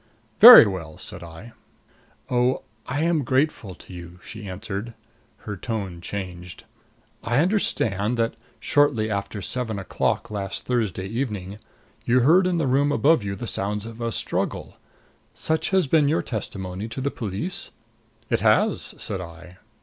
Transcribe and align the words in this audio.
"Very 0.39 0.65
well," 0.65 0.97
said 0.97 1.21
I. 1.21 1.53
"Oh 2.27 2.63
I 2.87 3.03
am 3.03 3.23
grateful 3.23 3.75
to 3.75 3.93
you," 3.93 4.19
she 4.23 4.49
answered. 4.49 4.95
Her 5.45 5.55
tone 5.55 6.01
changed. 6.01 6.63
"I 7.23 7.37
understand 7.37 8.17
that, 8.17 8.33
shortly 8.59 9.11
after 9.11 9.43
seven 9.43 9.77
o'clock 9.77 10.31
last 10.31 10.65
Thursday 10.65 11.05
evening, 11.05 11.59
you 12.03 12.21
heard 12.21 12.47
in 12.47 12.57
the 12.57 12.65
room 12.65 12.91
above 12.91 13.23
you 13.23 13.35
the 13.35 13.45
sounds 13.45 13.85
of 13.85 14.01
a 14.01 14.11
struggle. 14.11 14.77
Such 15.35 15.69
has 15.69 15.85
been 15.85 16.09
your 16.09 16.23
testimony 16.23 16.87
to 16.87 16.99
the 16.99 17.11
police?" 17.11 17.69
"It 18.27 18.39
has," 18.39 18.95
said 18.97 19.21
I. 19.21 19.57